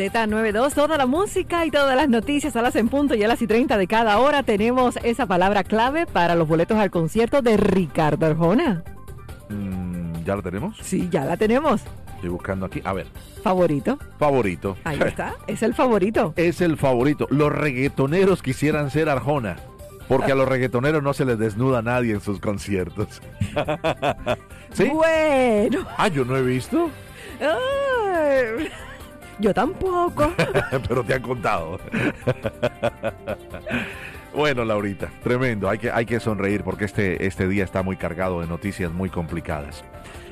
Z92, 0.00 0.72
toda 0.72 0.96
la 0.96 1.04
música 1.04 1.66
y 1.66 1.70
todas 1.70 1.94
las 1.94 2.08
noticias 2.08 2.56
a 2.56 2.62
las 2.62 2.74
en 2.74 2.88
punto 2.88 3.14
y 3.14 3.22
a 3.22 3.28
las 3.28 3.42
y 3.42 3.46
30 3.46 3.76
de 3.76 3.86
cada 3.86 4.18
hora 4.18 4.42
tenemos 4.42 4.96
esa 5.02 5.26
palabra 5.26 5.62
clave 5.62 6.06
para 6.06 6.34
los 6.34 6.48
boletos 6.48 6.78
al 6.78 6.90
concierto 6.90 7.42
de 7.42 7.58
Ricardo 7.58 8.24
Arjona. 8.24 8.82
Mm, 9.50 10.24
¿Ya 10.24 10.36
lo 10.36 10.42
tenemos? 10.42 10.78
Sí, 10.80 11.06
ya 11.10 11.26
la 11.26 11.36
tenemos. 11.36 11.82
Estoy 12.14 12.30
buscando 12.30 12.64
aquí. 12.64 12.80
A 12.82 12.94
ver. 12.94 13.08
Favorito. 13.42 13.98
Favorito. 14.18 14.78
Ahí 14.84 14.98
está, 15.04 15.34
es 15.46 15.62
el 15.62 15.74
favorito. 15.74 16.32
Es 16.36 16.62
el 16.62 16.78
favorito. 16.78 17.26
Los 17.28 17.52
reggaetoneros 17.52 18.40
quisieran 18.40 18.90
ser 18.90 19.10
Arjona. 19.10 19.56
Porque 20.08 20.32
a 20.32 20.34
los 20.34 20.48
reggaetoneros 20.48 21.02
no 21.02 21.12
se 21.12 21.26
les 21.26 21.38
desnuda 21.38 21.80
a 21.80 21.82
nadie 21.82 22.14
en 22.14 22.22
sus 22.22 22.40
conciertos. 22.40 23.20
¿Sí? 24.72 24.88
Bueno. 24.88 25.86
Ah, 25.98 26.08
yo 26.08 26.24
no 26.24 26.38
he 26.38 26.42
visto. 26.42 26.90
Yo 29.40 29.54
tampoco. 29.54 30.32
Pero 30.88 31.02
te 31.02 31.14
han 31.14 31.22
contado. 31.22 31.80
bueno, 34.34 34.64
Laurita, 34.64 35.10
tremendo. 35.22 35.68
Hay 35.68 35.78
que, 35.78 35.90
hay 35.90 36.04
que 36.04 36.20
sonreír 36.20 36.62
porque 36.62 36.84
este, 36.84 37.26
este 37.26 37.48
día 37.48 37.64
está 37.64 37.82
muy 37.82 37.96
cargado 37.96 38.40
de 38.40 38.46
noticias 38.46 38.92
muy 38.92 39.08
complicadas. 39.08 39.82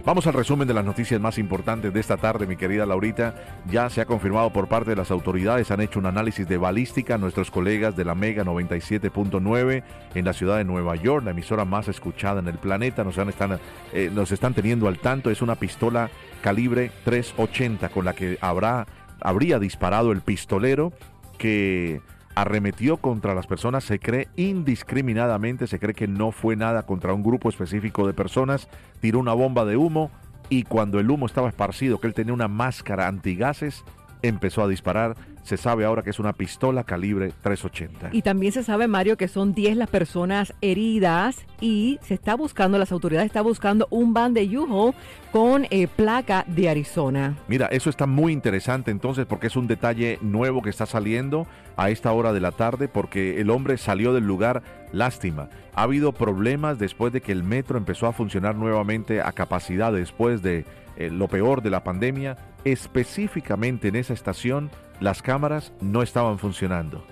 Vamos 0.04 0.26
al 0.26 0.32
resumen 0.32 0.66
de 0.66 0.74
las 0.74 0.84
noticias 0.84 1.20
más 1.20 1.38
importantes 1.38 1.92
de 1.92 2.00
esta 2.00 2.16
tarde, 2.16 2.46
mi 2.46 2.56
querida 2.56 2.86
Laurita. 2.86 3.34
Ya 3.70 3.90
se 3.90 4.00
ha 4.00 4.06
confirmado 4.06 4.50
por 4.50 4.68
parte 4.68 4.90
de 4.90 4.96
las 4.96 5.10
autoridades, 5.10 5.70
han 5.70 5.80
hecho 5.80 5.98
un 5.98 6.06
análisis 6.06 6.48
de 6.48 6.56
balística 6.56 7.18
nuestros 7.18 7.50
colegas 7.50 7.96
de 7.96 8.04
la 8.04 8.14
Mega 8.14 8.44
97.9 8.44 9.82
en 10.14 10.24
la 10.24 10.32
ciudad 10.32 10.56
de 10.56 10.64
Nueva 10.64 10.96
York, 10.96 11.24
la 11.24 11.32
emisora 11.32 11.64
más 11.64 11.88
escuchada 11.88 12.40
en 12.40 12.48
el 12.48 12.56
planeta. 12.56 13.04
Nos, 13.04 13.18
están, 13.18 13.58
eh, 13.92 14.10
nos 14.12 14.32
están 14.32 14.54
teniendo 14.54 14.88
al 14.88 14.98
tanto. 14.98 15.30
Es 15.30 15.42
una 15.42 15.56
pistola 15.56 16.08
calibre 16.40 16.90
380 17.04 17.88
con 17.88 18.04
la 18.04 18.14
que 18.14 18.38
habrá, 18.40 18.86
habría 19.20 19.58
disparado 19.58 20.12
el 20.12 20.20
pistolero 20.20 20.92
que 21.38 22.00
arremetió 22.34 22.98
contra 22.98 23.34
las 23.34 23.46
personas, 23.46 23.84
se 23.84 23.98
cree 23.98 24.28
indiscriminadamente, 24.36 25.66
se 25.66 25.80
cree 25.80 25.94
que 25.94 26.06
no 26.06 26.30
fue 26.30 26.54
nada 26.54 26.84
contra 26.84 27.12
un 27.12 27.22
grupo 27.22 27.48
específico 27.48 28.06
de 28.06 28.14
personas, 28.14 28.68
tiró 29.00 29.18
una 29.18 29.32
bomba 29.32 29.64
de 29.64 29.76
humo 29.76 30.10
y 30.48 30.62
cuando 30.62 31.00
el 31.00 31.10
humo 31.10 31.26
estaba 31.26 31.48
esparcido, 31.48 31.98
que 31.98 32.06
él 32.06 32.14
tenía 32.14 32.32
una 32.32 32.48
máscara 32.48 33.08
antigases, 33.08 33.84
empezó 34.22 34.62
a 34.62 34.68
disparar. 34.68 35.16
Se 35.42 35.56
sabe 35.56 35.84
ahora 35.84 36.02
que 36.02 36.10
es 36.10 36.18
una 36.18 36.34
pistola 36.34 36.84
calibre 36.84 37.32
380. 37.42 38.10
Y 38.12 38.22
también 38.22 38.52
se 38.52 38.62
sabe, 38.62 38.86
Mario, 38.86 39.16
que 39.16 39.28
son 39.28 39.54
10 39.54 39.76
las 39.76 39.88
personas 39.88 40.52
heridas 40.60 41.36
y 41.60 41.98
se 42.02 42.14
está 42.14 42.34
buscando, 42.34 42.78
las 42.78 42.92
autoridades 42.92 43.26
están 43.26 43.44
buscando 43.44 43.86
un 43.90 44.12
van 44.12 44.34
de 44.34 44.48
Yuho 44.48 44.94
con 45.32 45.66
eh, 45.70 45.88
placa 45.88 46.44
de 46.46 46.68
Arizona. 46.68 47.36
Mira, 47.48 47.66
eso 47.66 47.90
está 47.90 48.06
muy 48.06 48.32
interesante 48.32 48.90
entonces 48.90 49.26
porque 49.26 49.46
es 49.46 49.56
un 49.56 49.66
detalle 49.66 50.18
nuevo 50.20 50.62
que 50.62 50.70
está 50.70 50.86
saliendo 50.86 51.46
a 51.76 51.90
esta 51.90 52.12
hora 52.12 52.32
de 52.32 52.40
la 52.40 52.52
tarde 52.52 52.88
porque 52.88 53.40
el 53.40 53.50
hombre 53.50 53.78
salió 53.78 54.12
del 54.12 54.24
lugar, 54.24 54.62
lástima. 54.92 55.48
Ha 55.74 55.82
habido 55.82 56.12
problemas 56.12 56.78
después 56.78 57.12
de 57.12 57.20
que 57.20 57.32
el 57.32 57.44
metro 57.44 57.78
empezó 57.78 58.06
a 58.06 58.12
funcionar 58.12 58.56
nuevamente 58.56 59.22
a 59.22 59.32
capacidad 59.32 59.92
después 59.92 60.42
de 60.42 60.64
eh, 60.98 61.10
lo 61.10 61.28
peor 61.28 61.62
de 61.62 61.70
la 61.70 61.84
pandemia 61.84 62.36
específicamente 62.64 63.86
en 63.86 63.94
esa 63.94 64.12
estación 64.12 64.68
las 64.98 65.22
cámaras 65.22 65.72
no 65.80 66.02
estaban 66.02 66.40
funcionando. 66.40 67.06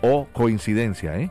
O 0.00 0.28
coincidencia, 0.32 1.18
¿eh? 1.18 1.28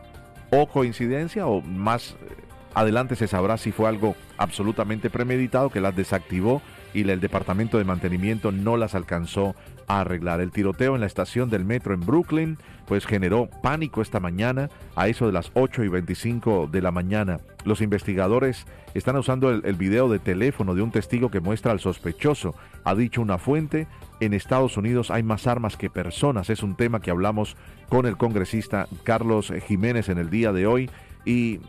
O 0.52 0.68
coincidencia 0.68 1.48
o 1.48 1.62
más 1.62 2.18
eh, 2.20 2.36
adelante 2.74 3.16
se 3.16 3.28
sabrá 3.28 3.58
si 3.58 3.72
fue 3.72 3.88
algo 3.88 4.16
absolutamente 4.38 5.10
premeditado 5.10 5.70
que 5.70 5.80
las 5.80 5.96
desactivó 5.96 6.62
y 6.94 7.10
el 7.10 7.20
departamento 7.20 7.78
de 7.78 7.84
mantenimiento 7.84 8.52
no 8.52 8.78
las 8.78 8.96
alcanzó 8.96 9.56
a 9.88 10.02
arreglar. 10.02 10.42
El 10.42 10.52
tiroteo 10.52 10.96
en 10.96 11.02
la 11.02 11.08
estación 11.08 11.50
del 11.50 11.66
metro 11.66 11.94
en 11.94 12.02
Brooklyn 12.02 12.58
pues 12.86 13.06
generó 13.06 13.50
pánico 13.62 14.02
esta 14.02 14.20
mañana 14.20 14.70
a 14.96 15.08
eso 15.08 15.26
de 15.26 15.32
las 15.32 15.52
8 15.54 15.84
y 15.84 15.88
25 15.88 16.68
de 16.72 16.82
la 16.82 16.92
mañana. 16.92 17.40
Los 17.64 17.82
investigadores 17.82 18.66
están 18.94 19.16
usando 19.16 19.50
el, 19.50 19.62
el 19.66 19.76
video 19.76 20.10
de 20.10 20.20
teléfono 20.20 20.76
de 20.76 20.82
un 20.82 20.92
testigo 20.92 21.32
que 21.32 21.40
muestra 21.40 21.72
al 21.72 21.80
sospechoso. 21.80 22.56
Ha 22.84 22.96
dicho 22.96 23.22
una 23.22 23.38
fuente, 23.38 23.88
en 24.20 24.34
Estados 24.34 24.78
Unidos 24.78 25.12
hay 25.12 25.24
más 25.24 25.48
armas 25.48 25.78
que 25.78 25.90
personas. 25.90 26.50
Es 26.50 26.64
un 26.64 26.76
tema 26.76 27.00
que 27.00 27.12
hablamos 27.12 27.56
con 27.90 28.06
el 28.06 28.18
congresista 28.18 28.88
Carlos 29.04 29.54
Jiménez 29.68 30.10
en 30.10 30.18
el 30.18 30.30
día 30.30 30.52
de 30.52 30.68
hoy 30.68 30.90
y 31.26 31.60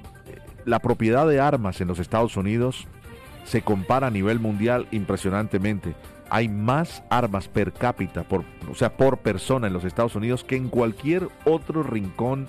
la 0.64 0.78
propiedad 0.78 1.26
de 1.26 1.40
armas 1.40 1.80
en 1.80 1.88
los 1.88 1.98
Estados 1.98 2.36
Unidos 2.36 2.86
se 3.44 3.62
compara 3.62 4.08
a 4.08 4.10
nivel 4.10 4.40
mundial 4.40 4.86
impresionantemente. 4.90 5.94
Hay 6.30 6.48
más 6.48 7.02
armas 7.10 7.48
per 7.48 7.72
cápita, 7.72 8.22
por, 8.22 8.44
o 8.70 8.74
sea, 8.74 8.96
por 8.96 9.18
persona 9.18 9.66
en 9.66 9.72
los 9.72 9.84
Estados 9.84 10.16
Unidos 10.16 10.44
que 10.44 10.56
en 10.56 10.68
cualquier 10.68 11.28
otro 11.44 11.82
rincón 11.82 12.46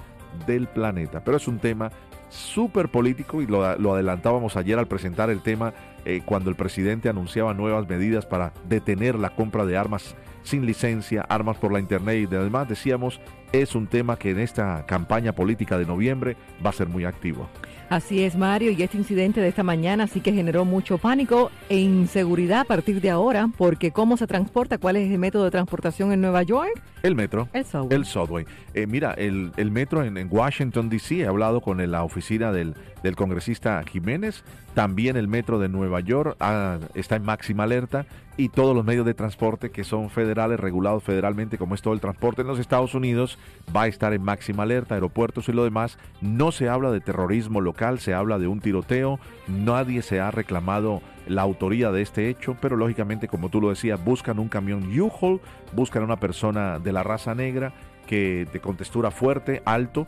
del 0.48 0.68
planeta. 0.68 1.24
Pero 1.24 1.38
es 1.38 1.48
un 1.48 1.60
tema 1.60 1.92
súper 2.30 2.90
político 2.90 3.42
y 3.42 3.48
lo, 3.48 3.64
adelantábamos 3.64 4.58
ayer 4.58 4.80
al 4.80 4.88
presentar 4.88 5.30
el 5.30 5.42
tema 5.42 5.74
eh, 6.06 6.22
cuando 6.26 6.50
el 6.50 6.56
presidente 6.56 7.10
anunciaba 7.10 7.54
nuevas 7.54 7.88
medidas 7.88 8.26
para 8.26 8.54
detener 8.68 9.16
la 9.16 9.36
compra 9.36 9.66
de 9.66 9.78
armas 9.78 10.16
sin 10.42 10.66
licencia, 10.66 11.22
armas 11.30 11.58
por 11.58 11.72
la 11.72 11.80
internet 11.80 12.30
y 12.32 12.36
además 12.36 12.68
decíamos 12.68 13.22
es 13.54 13.76
un 13.76 13.88
tema 13.88 14.18
que 14.18 14.32
en 14.32 14.40
esta 14.40 14.86
campaña 14.86 15.32
política 15.32 15.78
de 15.78 15.86
noviembre 15.86 16.36
va 16.66 16.72
a 16.72 16.74
ser 16.74 16.90
muy 16.90 17.06
activo. 17.06 17.48
Así 17.90 18.24
es, 18.24 18.36
Mario, 18.36 18.72
y 18.72 18.82
este 18.82 18.98
incidente 18.98 19.40
de 19.40 19.48
esta 19.48 19.62
mañana 19.62 20.08
sí 20.08 20.20
que 20.20 20.34
generó 20.34 20.66
mucho 20.66 20.98
pánico 20.98 21.52
e 21.70 21.78
inseguridad 21.78 22.62
a 22.62 22.64
partir 22.64 23.00
de 23.00 23.12
ahora, 23.12 23.48
porque 23.56 23.92
¿cómo 23.92 24.18
se 24.18 24.26
transporta? 24.26 24.80
¿Cuál 24.80 24.96
es 24.96 25.12
el 25.12 25.20
método 25.20 25.44
de 25.44 25.52
transportación 25.52 26.12
en 26.12 26.22
Nueva 26.22 26.42
York? 26.42 26.72
El 27.04 27.16
metro. 27.16 27.50
El 27.54 27.66
subway. 27.66 27.88
El 27.92 28.06
subway. 28.06 28.46
Eh, 28.74 28.88
mira, 28.88 29.12
el, 29.12 29.52
el 29.58 29.70
metro 29.70 30.04
en, 30.04 30.18
en, 30.18 30.28
Washington, 30.32 30.90
D.C., 30.90 31.20
he 31.20 31.28
hablado 31.28 31.62
con 31.62 31.92
la 31.92 32.04
oficina 32.04 32.52
del, 32.52 32.74
del, 33.04 33.16
congresista 33.16 33.84
Jiménez, 33.84 34.44
también 34.74 35.16
el 35.16 35.28
metro 35.28 35.60
de 35.60 35.70
Nueva 35.70 36.00
York 36.00 36.36
ah, 36.40 36.80
está 36.96 37.18
en 37.18 37.24
máxima 37.24 37.64
alerta 37.64 38.08
y 38.38 38.50
todos 38.50 38.76
los 38.76 38.86
medios 38.86 39.06
de 39.06 39.14
transporte 39.14 39.70
que 39.70 39.84
son 39.84 40.10
federales, 40.10 40.60
regulados 40.60 41.04
federalmente, 41.04 41.58
como 41.58 41.76
es 41.76 41.82
todo 41.82 41.94
el 41.94 42.00
transporte 42.00 42.42
en 42.42 42.48
los 42.48 42.58
Estados 42.58 42.96
Unidos, 42.96 43.38
va 43.76 43.84
a 43.84 43.88
estar 43.88 44.14
en 44.14 44.24
máxima 44.24 44.64
alerta, 44.64 44.96
aeropuertos 44.96 45.50
y 45.50 45.54
lo 45.54 45.64
demás. 45.64 45.98
No 46.22 46.52
se 46.52 46.70
habla 46.70 46.92
de 46.92 47.02
terrorismo 47.02 47.62
local, 47.62 48.00
se 48.00 48.14
habla 48.14 48.40
de 48.40 48.48
un 48.48 48.60
tiroteo, 48.60 49.20
nadie 49.48 50.02
se 50.02 50.20
ha 50.20 50.32
reclamado 50.32 51.02
la 51.28 51.42
autoría 51.42 51.92
de 51.92 52.02
este 52.02 52.30
hecho, 52.30 52.58
pero 52.62 52.76
lógicamente, 52.76 53.28
como 53.28 53.50
tú 53.50 53.62
lo 53.62 53.70
decías, 53.70 54.04
buscan 54.04 54.40
un 54.40 54.50
camión 54.50 54.84
U-Haul, 55.00 55.40
buscan 55.74 56.04
una 56.04 56.18
persona 56.18 56.80
de 56.80 56.92
la 56.92 57.04
raza 57.04 57.34
negra 57.34 57.74
que 58.08 58.46
de 58.52 58.60
contextura 58.60 59.12
fuerte, 59.12 59.62
alto, 59.66 60.08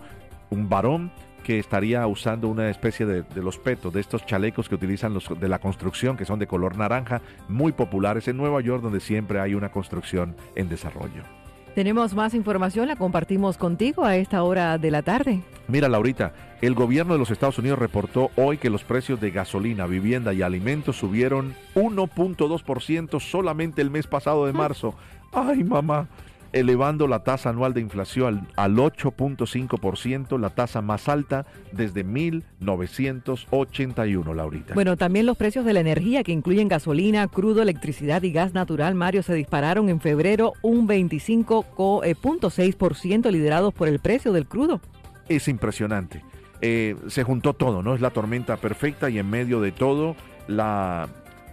un 0.50 0.68
varón 0.68 1.12
que 1.44 1.60
estaría 1.60 2.06
usando 2.08 2.48
una 2.48 2.70
especie 2.70 3.06
de, 3.06 3.22
de, 3.22 3.44
los 3.44 3.60
petos, 3.60 3.94
de 3.94 4.02
estos 4.02 4.26
chalecos 4.26 4.68
que 4.68 4.76
utilizan 4.76 5.14
los 5.14 5.40
de 5.40 5.48
la 5.48 5.60
construcción, 5.60 6.18
que 6.18 6.26
son 6.26 6.40
de 6.40 6.48
color 6.48 6.76
naranja, 6.76 7.22
muy 7.48 7.72
populares 7.72 8.28
en 8.28 8.36
Nueva 8.36 8.62
York, 8.62 8.82
donde 8.82 9.00
siempre 9.00 9.40
hay 9.40 9.54
una 9.54 9.70
construcción 9.70 10.36
en 10.56 10.70
desarrollo. 10.70 11.45
Tenemos 11.76 12.16
más 12.16 12.34
información, 12.34 12.88
la 12.88 12.96
compartimos 12.96 13.58
contigo 13.58 14.06
a 14.06 14.16
esta 14.16 14.42
hora 14.44 14.78
de 14.78 14.92
la 14.92 15.02
tarde. 15.02 15.42
Mira, 15.68 15.90
Laurita, 15.90 16.32
el 16.62 16.74
gobierno 16.74 17.12
de 17.12 17.20
los 17.20 17.32
Estados 17.32 17.60
Unidos 17.60 17.78
reportó 17.78 18.32
hoy 18.38 18.58
que 18.58 18.70
los 18.70 18.86
precios 18.86 19.20
de 19.20 19.32
gasolina, 19.32 19.86
vivienda 19.86 20.34
y 20.34 20.42
alimentos 20.42 20.96
subieron 20.96 21.54
1.2% 21.76 23.20
solamente 23.20 23.82
el 23.82 23.90
mes 23.90 24.08
pasado 24.08 24.46
de 24.46 24.54
marzo. 24.54 24.96
Ay, 25.34 25.66
mamá 25.66 26.08
elevando 26.56 27.08
la 27.08 27.24
tasa 27.24 27.50
anual 27.50 27.74
de 27.74 27.82
inflación 27.82 28.48
al, 28.56 28.78
al 28.78 28.78
8.5%, 28.78 30.40
la 30.40 30.52
tasa 30.52 30.82
más 30.82 31.10
alta 31.10 31.46
desde 31.74 32.06
1981, 32.06 34.34
Laurita. 34.34 34.74
Bueno, 34.74 34.96
también 34.96 35.26
los 35.26 35.36
precios 35.36 35.66
de 35.66 35.74
la 35.74 35.82
energía, 35.82 36.24
que 36.24 36.32
incluyen 36.32 36.70
gasolina, 36.70 37.28
crudo, 37.28 37.62
electricidad 37.62 38.24
y 38.24 38.32
gas 38.32 38.54
natural, 38.54 38.96
Mario, 38.96 39.22
se 39.22 39.34
dispararon 39.34 39.90
en 39.90 40.00
febrero 40.00 40.54
un 40.62 40.88
25.6%, 40.88 43.32
liderados 43.32 43.74
por 43.74 43.90
el 43.90 44.00
precio 44.00 44.32
del 44.32 44.48
crudo. 44.48 44.80
Es 45.28 45.50
impresionante. 45.50 46.24
Eh, 46.62 46.96
se 47.08 47.24
juntó 47.24 47.54
todo, 47.54 47.84
¿no? 47.84 47.96
Es 47.96 48.02
la 48.02 48.12
tormenta 48.12 48.56
perfecta 48.56 49.10
y 49.10 49.20
en 49.20 49.30
medio 49.30 49.60
de 49.60 49.74
todo 49.74 50.16
la 50.48 51.10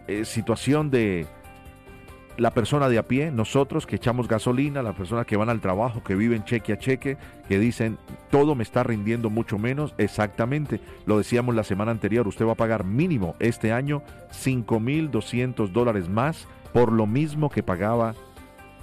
eh, 0.07 0.25
situación 0.25 0.93
de 0.93 1.27
la 2.37 2.53
persona 2.53 2.89
de 2.89 2.99
a 2.99 3.03
pie, 3.05 3.31
nosotros 3.31 3.87
que 3.87 3.97
echamos 3.97 4.29
gasolina, 4.29 4.83
las 4.83 4.95
personas 4.95 5.27
que 5.27 5.37
van 5.37 5.49
al 5.49 5.61
trabajo, 5.61 6.03
que 6.03 6.15
viven 6.15 6.45
cheque 6.45 6.73
a 6.73 6.79
cheque, 6.79 7.17
que 7.49 7.59
dicen 7.59 7.99
todo 8.31 8.55
me 8.55 8.63
está 8.63 8.83
rindiendo 8.83 9.31
mucho 9.31 9.59
menos, 9.59 9.95
exactamente, 9.99 10.81
lo 11.07 11.19
decíamos 11.19 11.55
la 11.55 11.65
semana 11.65 11.91
anterior, 11.91 12.27
usted 12.27 12.47
va 12.47 12.53
a 12.53 12.57
pagar 12.57 12.85
mínimo 12.85 13.35
este 13.39 13.73
año 13.73 14.03
5.200 14.33 15.69
dólares 15.69 16.09
más 16.09 16.49
por 16.73 16.91
lo 16.91 17.07
mismo 17.07 17.51
que 17.51 17.63
pagaba 17.63 18.15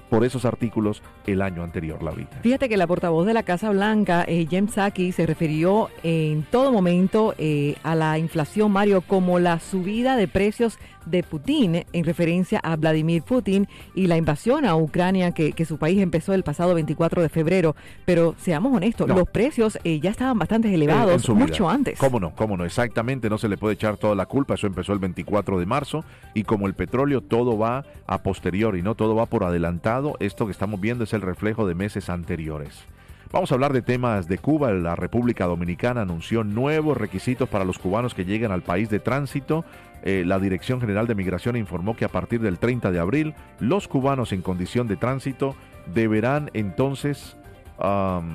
por 0.09 0.25
esos 0.25 0.45
artículos 0.45 1.01
el 1.27 1.41
año 1.41 1.63
anterior, 1.63 2.01
Laurita. 2.01 2.39
Fíjate 2.41 2.67
que 2.67 2.77
la 2.77 2.87
portavoz 2.87 3.25
de 3.25 3.33
la 3.33 3.43
Casa 3.43 3.69
Blanca, 3.69 4.25
eh, 4.27 4.47
Jem 4.49 4.67
Psaki, 4.67 5.11
se 5.11 5.25
refirió 5.25 5.89
en 6.03 6.43
todo 6.43 6.71
momento 6.71 7.35
eh, 7.37 7.75
a 7.83 7.95
la 7.95 8.17
inflación, 8.17 8.71
Mario, 8.71 9.01
como 9.01 9.39
la 9.39 9.59
subida 9.59 10.15
de 10.15 10.27
precios 10.27 10.79
de 11.05 11.23
Putin 11.23 11.85
en 11.91 12.03
referencia 12.05 12.59
a 12.59 12.75
Vladimir 12.75 13.23
Putin 13.23 13.67
y 13.95 14.07
la 14.07 14.17
invasión 14.17 14.65
a 14.65 14.75
Ucrania 14.75 15.31
que, 15.31 15.65
su 15.65 15.77
país 15.77 16.01
empezó 16.01 16.33
el 16.33 16.43
pasado 16.43 16.73
24 16.73 17.21
de 17.21 17.29
febrero. 17.29 17.75
Pero 18.05 18.35
seamos 18.39 18.75
honestos, 18.75 19.07
los 19.07 19.29
precios 19.29 19.77
eh, 19.83 19.99
ya 19.99 20.11
estaban 20.11 20.39
bastante 20.39 20.73
elevados 20.73 21.27
mucho 21.29 21.69
antes. 21.69 21.99
¿Cómo 21.99 22.19
no? 22.19 22.33
¿Cómo 22.35 22.57
no? 22.57 22.65
Exactamente, 22.65 23.29
no 23.29 23.37
se 23.37 23.49
le 23.49 23.57
puede 23.57 23.75
echar 23.75 23.97
toda 23.97 24.15
la 24.15 24.25
culpa. 24.25 24.55
Eso 24.55 24.67
empezó 24.67 24.93
el 24.93 24.99
24 24.99 25.59
de 25.59 25.65
marzo 25.65 26.03
y 26.33 26.43
como 26.43 26.67
el 26.67 26.73
petróleo 26.73 27.21
todo 27.21 27.57
va 27.57 27.85
a 28.07 28.23
posteriori, 28.23 28.81
no 28.81 28.95
todo 28.95 29.15
va 29.15 29.25
por 29.25 29.43
adelantado. 29.43 30.15
Esto 30.19 30.45
que 30.45 30.51
estamos 30.51 30.79
viendo 30.79 31.03
es 31.03 31.13
el 31.13 31.21
reflejo 31.21 31.67
de 31.67 31.75
meses 31.75 32.09
anteriores. 32.09 32.85
Vamos 33.31 33.51
a 33.51 33.53
hablar 33.53 33.73
de 33.73 33.83
temas 33.83 34.27
de 34.27 34.39
Cuba. 34.39 34.71
La 34.71 34.95
República 34.95 35.45
Dominicana 35.45 36.01
anunció 36.01 36.43
nuevos 36.43 36.97
requisitos 36.97 37.47
para 37.47 37.63
los 37.63 37.77
cubanos 37.77 38.15
que 38.15 38.25
lleguen 38.25 38.51
al 38.51 38.63
país 38.63 38.89
de 38.89 38.99
tránsito. 38.99 39.65
Eh, 40.01 40.23
la 40.25 40.39
Dirección 40.39 40.81
General 40.81 41.05
de 41.05 41.13
Migración 41.13 41.55
informó 41.55 41.95
que 41.95 42.05
a 42.05 42.09
partir 42.09 42.41
del 42.41 42.57
30 42.57 42.89
de 42.89 42.99
abril 42.99 43.35
los 43.59 43.87
cubanos 43.87 44.33
en 44.33 44.41
condición 44.41 44.87
de 44.87 44.95
tránsito 44.95 45.55
deberán 45.93 46.49
entonces 46.53 47.37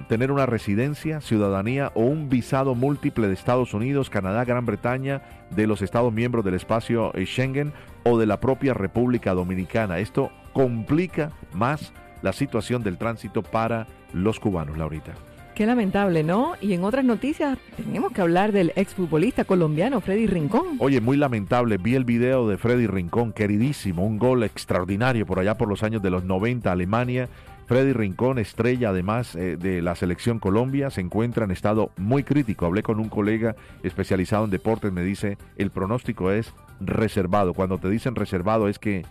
tener 0.08 0.32
una 0.32 0.46
residencia, 0.46 1.20
ciudadanía 1.20 1.92
o 1.94 2.00
un 2.04 2.30
visado 2.30 2.74
múltiple 2.74 3.26
de 3.26 3.34
Estados 3.34 3.74
Unidos, 3.74 4.08
Canadá, 4.08 4.42
Gran 4.46 4.64
Bretaña, 4.64 5.20
de 5.50 5.66
los 5.66 5.82
Estados 5.82 6.14
miembros 6.14 6.46
del 6.46 6.54
espacio 6.54 7.12
eh, 7.14 7.26
Schengen 7.26 7.74
o 8.04 8.16
de 8.16 8.24
la 8.24 8.40
propia 8.40 8.72
República 8.72 9.34
Dominicana. 9.34 9.98
Esto 9.98 10.30
complica 10.54 11.30
más 11.52 11.92
la 12.22 12.32
situación 12.32 12.82
del 12.82 12.96
tránsito 12.96 13.42
para 13.42 13.86
los 14.14 14.40
cubanos, 14.40 14.78
Laurita. 14.78 15.12
Qué 15.54 15.66
lamentable, 15.66 16.24
¿no? 16.24 16.54
Y 16.60 16.72
en 16.72 16.82
otras 16.82 17.04
noticias 17.04 17.58
tenemos 17.76 18.10
que 18.10 18.20
hablar 18.20 18.50
del 18.50 18.72
exfutbolista 18.74 19.44
colombiano 19.44 20.00
Freddy 20.00 20.26
Rincón. 20.26 20.78
Oye, 20.80 21.00
muy 21.00 21.16
lamentable. 21.16 21.76
Vi 21.78 21.94
el 21.94 22.04
video 22.04 22.48
de 22.48 22.58
Freddy 22.58 22.88
Rincón, 22.88 23.32
queridísimo, 23.32 24.04
un 24.04 24.18
gol 24.18 24.42
extraordinario 24.42 25.26
por 25.26 25.38
allá 25.38 25.56
por 25.56 25.68
los 25.68 25.84
años 25.84 26.02
de 26.02 26.10
los 26.10 26.24
90, 26.24 26.72
Alemania. 26.72 27.28
Freddy 27.66 27.92
Rincón, 27.92 28.38
estrella 28.38 28.88
además 28.88 29.36
eh, 29.36 29.56
de 29.56 29.80
la 29.80 29.94
selección 29.94 30.40
Colombia, 30.40 30.90
se 30.90 31.00
encuentra 31.00 31.44
en 31.44 31.52
estado 31.52 31.92
muy 31.96 32.24
crítico. 32.24 32.66
Hablé 32.66 32.82
con 32.82 32.98
un 32.98 33.08
colega 33.08 33.54
especializado 33.84 34.44
en 34.44 34.50
deportes, 34.50 34.92
me 34.92 35.02
dice, 35.02 35.38
el 35.56 35.70
pronóstico 35.70 36.32
es 36.32 36.52
reservado. 36.80 37.54
Cuando 37.54 37.78
te 37.78 37.88
dicen 37.88 38.16
reservado 38.16 38.68
es 38.68 38.80
que 38.80 39.04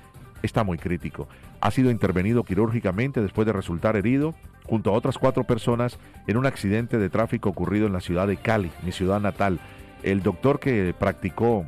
está 0.44 0.63
muy 0.63 0.78
crítico. 0.78 1.28
Ha 1.62 1.72
sido 1.72 1.90
intervenido 1.90 2.44
quirúrgicamente 2.44 3.22
después 3.22 3.48
de 3.48 3.54
resultar 3.54 3.95
herido 3.95 4.36
junto 4.66 4.92
a 4.92 4.94
otras 4.94 5.18
cuatro 5.18 5.44
personas 5.44 5.98
en 6.28 6.38
un 6.38 6.45
accidente 6.45 6.98
de 7.00 7.10
tráfico 7.10 7.50
ocurrido 7.50 7.88
en 7.88 7.94
la 7.94 8.01
ciudad 8.01 8.28
de 8.28 8.38
Cali, 8.38 8.72
mi 8.84 8.92
ciudad 8.92 9.19
natal. 9.19 9.60
El 10.04 10.22
doctor 10.22 10.60
que 10.60 10.94
practicó 10.98 11.66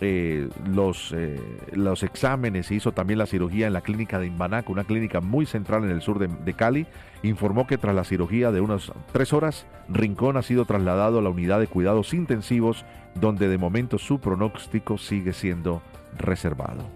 eh, 0.00 0.48
los, 0.66 1.12
eh, 1.16 1.40
los 1.72 2.02
exámenes 2.02 2.70
y 2.70 2.76
hizo 2.76 2.92
también 2.92 3.18
la 3.18 3.24
cirugía 3.26 3.66
en 3.66 3.72
la 3.72 3.80
clínica 3.80 4.18
de 4.18 4.26
Imbanaco, 4.26 4.72
una 4.72 4.84
clínica 4.84 5.22
muy 5.22 5.46
central 5.46 5.84
en 5.84 5.90
el 5.90 6.02
sur 6.02 6.18
de, 6.18 6.52
Cali, 6.54 6.86
informó 7.22 7.66
que 7.66 7.78
tras 7.78 7.94
la 7.94 8.04
cirugía 8.04 8.52
de 8.52 8.60
unas 8.60 8.92
tres 9.12 9.32
horas, 9.32 9.66
Rincón 9.88 10.36
ha 10.36 10.42
sido 10.42 10.66
trasladado 10.66 11.18
a 11.18 11.22
la 11.22 11.30
unidad 11.30 11.60
de 11.60 11.66
cuidados 11.66 12.12
intensivos, 12.12 12.84
donde 13.14 13.48
de 13.48 13.56
momento 13.56 13.98
su 13.98 14.20
pronóstico 14.20 14.98
sigue 14.98 15.32
siendo 15.32 15.80
reservado. 16.18 16.95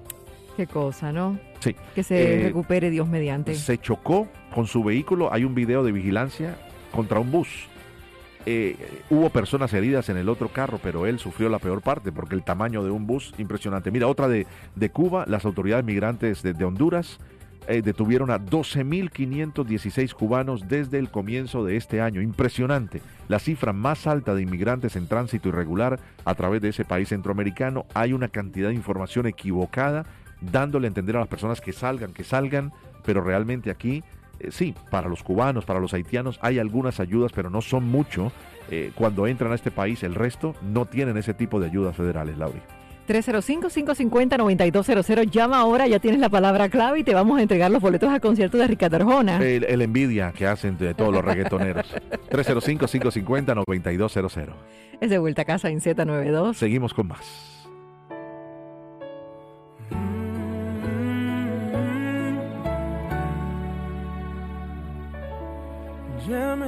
Qué 0.57 0.67
cosa, 0.67 1.13
¿no? 1.13 1.39
Sí. 1.61 1.77
Que 1.95 2.03
se 2.03 2.41
eh, 2.41 2.45
recupere 2.45 2.91
Dios 2.91 3.09
mediante. 3.09 3.55
Se 3.55 3.79
chocó 3.79 4.29
con 4.55 4.67
su 4.67 4.83
vehículo. 4.83 5.33
Hay 5.33 5.45
un 5.45 5.55
video 5.55 5.85
de 5.85 5.93
vigilancia 5.93 6.57
contra 6.93 7.21
un 7.21 7.31
bus. 7.31 7.69
Eh, 8.47 8.77
hubo 9.11 9.29
personas 9.29 9.73
heridas 9.75 10.09
en 10.09 10.17
el 10.17 10.29
otro 10.29 10.49
carro, 10.49 10.81
pero 10.83 11.07
él 11.07 11.19
sufrió 11.19 11.49
la 11.51 11.59
peor 11.59 11.83
parte 11.83 12.11
porque 12.11 12.35
el 12.35 12.43
tamaño 12.43 12.83
de 12.83 12.91
un 12.91 13.07
bus 13.07 13.35
impresionante. 13.39 13.91
Mira, 13.91 14.07
otra 14.07 14.29
de, 14.29 14.47
de 14.75 14.91
Cuba, 14.91 15.25
las 15.29 15.45
autoridades 15.45 15.85
migrantes 15.85 16.43
de, 16.43 16.65
Honduras 16.65 17.19
eh, 17.69 17.83
detuvieron 17.83 18.31
a 18.31 18.41
12.516 18.41 20.15
cubanos 20.15 20.69
desde 20.69 20.99
el 20.99 21.11
comienzo 21.11 21.65
de 21.65 21.77
este 21.77 22.01
año. 22.01 22.23
Impresionante. 22.23 23.03
La 23.29 23.39
cifra 23.39 23.75
más 23.75 24.07
alta 24.07 24.35
de 24.35 24.43
inmigrantes 24.43 24.97
en 24.97 25.07
tránsito 25.07 25.51
irregular 25.51 26.01
a 26.25 26.35
través 26.35 26.63
de 26.63 26.71
ese 26.71 26.87
país 26.87 27.11
centroamericano. 27.11 27.85
Hay 27.93 28.15
una 28.15 28.29
cantidad 28.29 28.71
de 28.71 28.75
información 28.75 29.27
equivocada 29.27 30.07
dándole 30.41 30.87
a 30.87 30.89
entender 30.89 31.17
a 31.17 31.21
las 31.21 31.29
personas 31.29 31.61
que 31.61 31.73
salgan, 31.73 32.13
que 32.13 32.25
salgan, 32.25 32.73
pero 33.05 33.23
realmente 33.23 33.71
aquí, 33.71 34.03
eh, 34.39 34.51
sí, 34.51 34.75
para 34.91 35.09
los 35.09 35.23
cubanos, 35.23 35.65
para 35.65 35.81
los 35.81 35.95
haitianos 35.95 36.39
hay 36.43 36.59
algunas 36.59 37.01
ayudas, 37.01 37.33
pero 37.33 37.51
no 37.51 37.61
son 37.61 37.85
mucho. 37.85 38.33
Eh, 38.71 38.93
cuando 38.95 39.27
entran 39.27 39.53
a 39.53 39.55
este 39.55 39.71
país, 39.71 40.03
el 40.03 40.15
resto 40.15 40.55
no 40.63 40.87
tienen 40.87 41.17
ese 41.17 41.35
tipo 41.35 41.61
de 41.61 41.67
ayudas 41.67 41.97
federales, 41.97 42.39
Lauri. 42.39 42.61
305-550-9200. 43.11 45.31
Llama 45.31 45.59
ahora, 45.59 45.89
ya 45.89 45.99
tienes 45.99 46.21
la 46.21 46.29
palabra 46.29 46.69
clave 46.69 47.01
y 47.01 47.05
te 47.05 47.15
vamos 47.15 47.39
a 47.39 47.43
entregar 47.43 47.71
los 47.71 47.81
boletos 47.83 48.11
al 48.11 48.21
concierto 48.21 48.59
de 48.59 48.69
Ricardo 48.69 48.97
Arjona. 48.97 49.45
El, 49.45 49.83
envidia 49.83 50.33
que 50.33 50.47
hacen 50.47 50.79
de 50.79 50.95
todos 50.95 51.13
los 51.13 51.23
reggaetoneros. 51.25 51.93
305-550-9200. 52.31 54.53
Es 55.01 55.11
de 55.11 55.19
vuelta 55.19 55.43
a 55.43 55.45
casa 55.45 55.69
en 55.71 55.81
Z92. 55.81 56.55
Seguimos 56.55 56.95
con 56.95 57.09
más. 57.09 57.60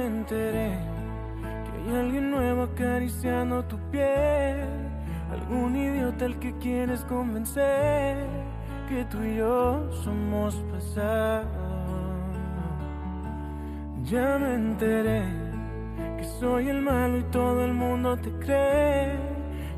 Me 0.03 0.17
enteré 0.17 0.77
que 1.41 1.91
hay 1.91 1.95
alguien 1.97 2.31
nuevo 2.31 2.63
acariciando 2.63 3.63
tu 3.65 3.77
piel. 3.89 4.67
Algún 5.31 5.75
idiota 5.75 6.25
al 6.25 6.37
que 6.39 6.53
quieres 6.57 7.03
convencer 7.05 8.27
que 8.87 9.05
tú 9.05 9.23
y 9.23 9.37
yo 9.37 9.89
somos 10.03 10.55
pasado. 10.71 11.47
Ya 14.03 14.37
me 14.37 14.55
enteré 14.55 15.23
que 16.17 16.23
soy 16.39 16.67
el 16.67 16.81
malo 16.81 17.17
y 17.19 17.23
todo 17.23 17.63
el 17.63 17.73
mundo 17.73 18.17
te 18.17 18.31
cree. 18.39 19.17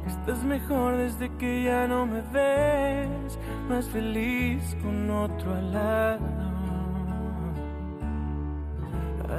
Que 0.04 0.10
estás 0.10 0.44
mejor 0.44 0.98
desde 0.98 1.30
que 1.38 1.64
ya 1.64 1.88
no 1.88 2.06
me 2.06 2.22
ves, 2.22 3.40
más 3.70 3.88
feliz 3.90 4.76
con 4.82 5.10
otro 5.10 5.54
al 5.54 5.72
lado. 5.72 6.45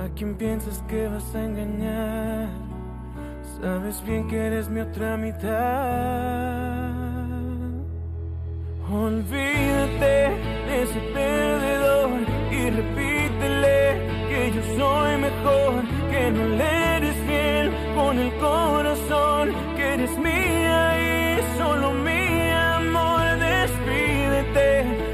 ¿A 0.07 0.09
quién 0.11 0.37
piensas 0.37 0.85
que 0.89 1.09
vas 1.09 1.35
a 1.35 1.45
engañar? 1.45 2.49
Sabes 3.61 4.01
bien 4.07 4.29
que 4.29 4.37
eres 4.37 4.69
mi 4.69 4.81
otra 4.81 5.17
mitad. 5.17 5.51
Olvídate 8.89 10.17
de 10.69 10.83
ese 10.85 11.01
perdedor 11.13 12.21
y 12.53 12.71
repítele 12.71 13.79
que 14.29 14.53
yo 14.55 14.63
soy 14.79 15.19
mejor, 15.27 15.83
que 16.13 16.31
no 16.31 16.45
le 16.61 16.97
eres 16.99 17.17
fiel 17.27 17.73
con 17.97 18.17
el 18.17 18.33
corazón, 18.39 19.45
que 19.75 19.95
eres 19.95 20.17
mía 20.19 20.81
y 21.01 21.59
solo 21.59 21.91
mi 22.07 22.51
amor. 22.51 23.25
Despídete 23.41 24.69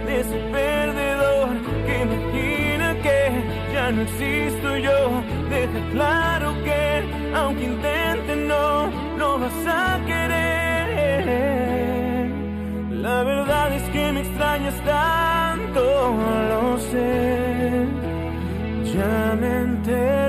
de 0.06 0.20
ese 0.20 0.38
perdedor 0.56 1.48
que 1.86 1.94
imagina 2.02 2.94
que 3.00 3.72
ya 3.72 3.90
no 3.90 4.02
existo 4.02 4.51
yo. 4.76 5.22
Deja 5.50 5.80
claro 5.92 6.54
que 6.64 7.02
aunque 7.34 7.64
intente 7.64 8.36
no, 8.36 8.90
no 9.16 9.38
vas 9.38 9.66
a 9.66 10.00
querer. 10.06 10.52
La 12.90 13.22
verdad 13.24 13.72
es 13.74 13.82
que 13.90 14.12
me 14.12 14.20
extrañas 14.20 14.74
tanto, 14.84 16.14
lo 16.50 16.78
sé. 16.78 17.86
Ya 18.94 19.36
me 19.40 19.48
enteré. 19.60 20.21